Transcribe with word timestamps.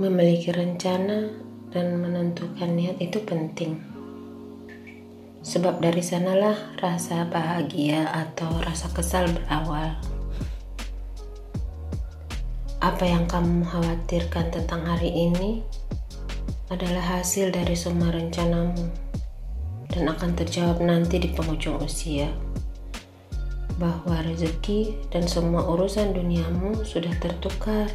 memiliki 0.00 0.48
rencana 0.48 1.28
dan 1.68 2.00
menentukan 2.00 2.72
niat 2.72 2.96
itu 3.04 3.20
penting. 3.20 3.76
Sebab 5.44 5.84
dari 5.84 6.00
sanalah 6.00 6.56
rasa 6.80 7.28
bahagia 7.28 8.08
atau 8.08 8.48
rasa 8.64 8.88
kesal 8.96 9.28
berawal. 9.28 10.00
Apa 12.80 13.04
yang 13.04 13.28
kamu 13.28 13.60
khawatirkan 13.68 14.48
tentang 14.48 14.88
hari 14.88 15.12
ini 15.12 15.60
adalah 16.72 17.20
hasil 17.20 17.52
dari 17.52 17.76
semua 17.76 18.08
rencanamu 18.08 18.88
dan 19.92 20.08
akan 20.08 20.32
terjawab 20.32 20.80
nanti 20.80 21.20
di 21.20 21.28
penghujung 21.28 21.76
usia 21.76 22.32
bahwa 23.76 24.24
rezeki 24.24 24.96
dan 25.12 25.28
semua 25.28 25.60
urusan 25.68 26.16
duniamu 26.16 26.88
sudah 26.88 27.12
tertukar 27.20 27.92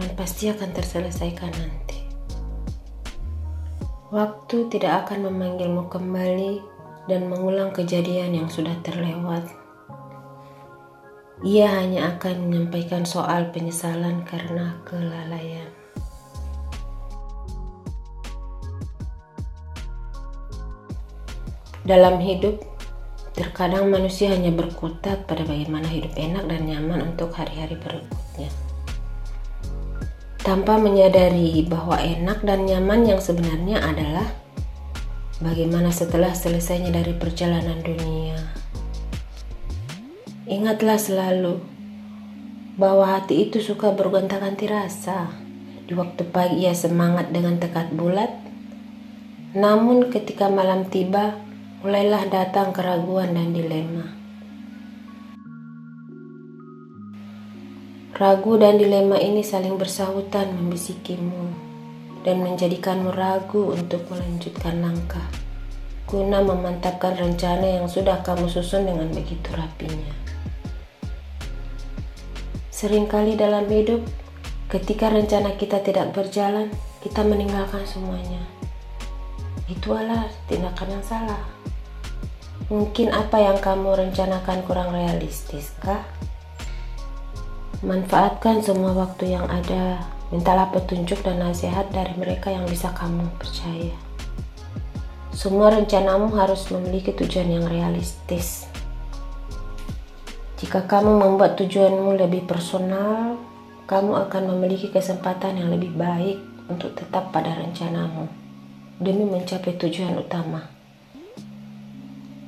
dan 0.00 0.16
pasti 0.16 0.48
akan 0.48 0.72
terselesaikan 0.72 1.52
nanti. 1.52 2.00
Waktu 4.10 4.72
tidak 4.72 5.06
akan 5.06 5.28
memanggilmu 5.28 5.92
kembali 5.92 6.52
dan 7.06 7.28
mengulang 7.28 7.70
kejadian 7.70 8.34
yang 8.34 8.48
sudah 8.48 8.74
terlewat. 8.80 9.44
Ia 11.44 11.68
hanya 11.78 12.16
akan 12.16 12.48
menyampaikan 12.48 13.04
soal 13.04 13.52
penyesalan 13.52 14.24
karena 14.24 14.80
kelalaian. 14.88 15.68
Dalam 21.80 22.20
hidup, 22.20 22.60
terkadang 23.32 23.88
manusia 23.88 24.28
hanya 24.36 24.52
berkutat 24.52 25.24
pada 25.24 25.48
bagaimana 25.48 25.88
hidup 25.88 26.12
enak 26.12 26.44
dan 26.44 26.68
nyaman 26.68 27.14
untuk 27.14 27.32
hari-hari 27.32 27.78
berikutnya 27.80 28.69
tanpa 30.40 30.80
menyadari 30.80 31.60
bahwa 31.68 32.00
enak 32.00 32.40
dan 32.40 32.64
nyaman 32.64 33.04
yang 33.04 33.20
sebenarnya 33.20 33.84
adalah 33.84 34.28
bagaimana 35.44 35.92
setelah 35.92 36.32
selesainya 36.32 36.92
dari 36.92 37.12
perjalanan 37.12 37.80
dunia. 37.84 38.40
Ingatlah 40.48 40.96
selalu 40.96 41.60
bahwa 42.80 43.20
hati 43.20 43.48
itu 43.48 43.60
suka 43.60 43.92
bergonta-ganti 43.92 44.64
rasa. 44.64 45.28
Di 45.84 45.92
waktu 45.92 46.22
pagi 46.30 46.64
ia 46.64 46.72
semangat 46.72 47.34
dengan 47.34 47.58
tekad 47.58 47.92
bulat, 47.92 48.30
namun 49.52 50.08
ketika 50.08 50.46
malam 50.46 50.86
tiba, 50.86 51.34
mulailah 51.82 52.30
datang 52.30 52.70
keraguan 52.70 53.34
dan 53.34 53.50
dilema. 53.50 54.19
Ragu 58.16 58.58
dan 58.58 58.76
dilema 58.76 59.16
ini 59.18 59.44
saling 59.44 59.78
bersahutan 59.78 60.50
membisikimu 60.54 61.52
dan 62.26 62.42
menjadikanmu 62.44 63.14
ragu 63.14 63.72
untuk 63.72 64.04
melanjutkan 64.12 64.82
langkah 64.82 65.28
guna 66.10 66.42
memantapkan 66.42 67.14
rencana 67.14 67.78
yang 67.78 67.86
sudah 67.86 68.18
kamu 68.26 68.50
susun 68.50 68.82
dengan 68.82 69.06
begitu 69.14 69.46
rapinya. 69.54 70.10
Seringkali 72.74 73.38
dalam 73.38 73.70
hidup, 73.70 74.02
ketika 74.66 75.06
rencana 75.06 75.54
kita 75.54 75.78
tidak 75.78 76.10
berjalan, 76.10 76.66
kita 76.98 77.22
meninggalkan 77.22 77.86
semuanya. 77.86 78.42
Itu 79.70 79.94
adalah 79.94 80.26
tindakan 80.50 80.98
yang 80.98 81.04
salah. 81.06 81.42
Mungkin 82.66 83.14
apa 83.14 83.38
yang 83.38 83.62
kamu 83.62 83.94
rencanakan 84.10 84.66
kurang 84.66 84.90
realistis, 84.90 85.70
kah? 85.78 86.02
Manfaatkan 87.80 88.60
semua 88.60 88.92
waktu 88.92 89.32
yang 89.32 89.48
ada. 89.48 90.04
Mintalah 90.28 90.68
petunjuk 90.68 91.24
dan 91.24 91.40
nasihat 91.40 91.88
dari 91.88 92.12
mereka 92.12 92.52
yang 92.52 92.68
bisa 92.68 92.92
kamu 92.92 93.24
percaya. 93.40 93.96
Semua 95.32 95.72
rencanamu 95.72 96.28
harus 96.36 96.68
memiliki 96.68 97.16
tujuan 97.16 97.48
yang 97.48 97.64
realistis. 97.64 98.68
Jika 100.60 100.84
kamu 100.84 101.24
membuat 101.24 101.56
tujuanmu 101.56 102.20
lebih 102.20 102.44
personal, 102.44 103.40
kamu 103.88 104.28
akan 104.28 104.42
memiliki 104.54 104.92
kesempatan 104.92 105.56
yang 105.56 105.72
lebih 105.72 105.96
baik 105.96 106.36
untuk 106.68 106.92
tetap 106.92 107.32
pada 107.32 107.56
rencanamu 107.56 108.28
demi 109.00 109.24
mencapai 109.24 109.80
tujuan 109.80 110.20
utama. 110.20 110.68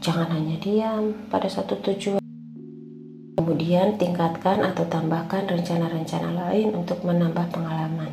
Jangan 0.05 0.29
hanya 0.37 0.61
diam 0.61 1.17
pada 1.33 1.49
satu 1.49 1.81
tujuan. 1.81 2.22
Kemudian 3.53 4.01
tingkatkan 4.01 4.65
atau 4.65 4.89
tambahkan 4.89 5.45
rencana-rencana 5.45 6.33
lain 6.33 6.73
untuk 6.73 7.05
menambah 7.05 7.53
pengalaman. 7.53 8.09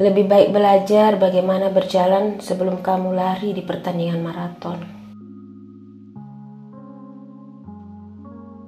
Lebih 0.00 0.24
baik 0.24 0.56
belajar 0.56 1.20
bagaimana 1.20 1.68
berjalan 1.68 2.40
sebelum 2.40 2.80
kamu 2.80 3.12
lari 3.12 3.52
di 3.52 3.60
pertandingan 3.60 4.24
maraton. 4.24 4.80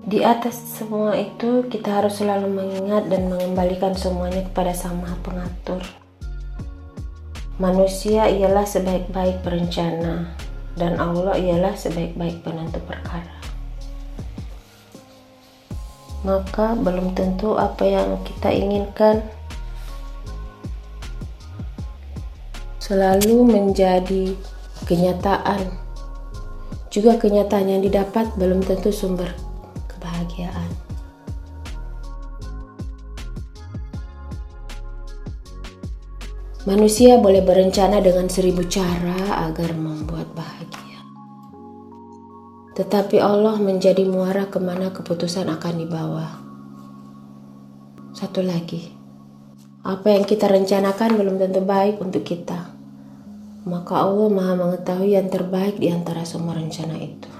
Di 0.04 0.20
atas 0.20 0.60
semua 0.76 1.16
itu, 1.16 1.64
kita 1.72 2.04
harus 2.04 2.20
selalu 2.20 2.44
mengingat 2.44 3.08
dan 3.08 3.32
mengembalikan 3.32 3.96
semuanya 3.96 4.44
kepada 4.52 4.76
Sang 4.76 5.00
Maha 5.00 5.16
Pengatur. 5.24 5.80
Manusia 7.56 8.28
ialah 8.28 8.68
sebaik-baik 8.68 9.40
perencana, 9.40 10.36
dan 10.76 11.00
Allah 11.00 11.40
ialah 11.40 11.72
sebaik-baik 11.72 12.44
penentu 12.44 12.84
perkara 12.84 13.37
maka 16.28 16.76
belum 16.76 17.16
tentu 17.16 17.56
apa 17.56 17.88
yang 17.88 18.20
kita 18.20 18.52
inginkan 18.52 19.24
selalu 22.76 23.48
menjadi 23.48 24.36
kenyataan. 24.84 25.72
Juga 26.92 27.16
kenyataan 27.16 27.72
yang 27.72 27.80
didapat 27.80 28.28
belum 28.36 28.60
tentu 28.60 28.92
sumber 28.92 29.32
kebahagiaan. 29.88 30.68
Manusia 36.68 37.16
boleh 37.16 37.40
berencana 37.40 38.04
dengan 38.04 38.28
seribu 38.28 38.60
cara 38.68 39.48
agar 39.48 39.72
membuat 39.72 40.28
bahagia. 40.36 40.77
Tetapi 42.78 43.18
Allah 43.18 43.58
menjadi 43.58 44.06
muara 44.06 44.46
ke 44.46 44.62
mana 44.62 44.94
keputusan 44.94 45.50
akan 45.50 45.74
dibawa. 45.82 46.26
Satu 48.14 48.38
lagi, 48.38 48.94
apa 49.82 50.14
yang 50.14 50.22
kita 50.22 50.46
rencanakan 50.46 51.18
belum 51.18 51.42
tentu 51.42 51.58
baik 51.66 51.98
untuk 51.98 52.22
kita. 52.22 52.70
Maka 53.66 53.98
Allah 53.98 54.30
maha 54.30 54.54
mengetahui 54.54 55.18
yang 55.18 55.26
terbaik 55.26 55.82
di 55.82 55.90
antara 55.90 56.22
semua 56.22 56.54
rencana 56.54 56.94
itu. 57.02 57.37